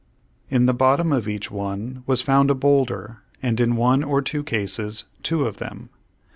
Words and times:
In 0.49 0.65
the 0.65 0.73
bottom 0.73 1.11
of 1.11 1.27
each 1.27 1.51
one 1.51 2.01
was 2.07 2.23
found 2.23 2.49
a 2.49 2.55
bowlder, 2.55 3.17
and 3.43 3.59
in 3.59 3.75
one 3.75 4.03
or 4.03 4.19
two 4.23 4.43
cases 4.43 5.03
two 5.21 5.45
of 5.45 5.57
them. 5.57 5.91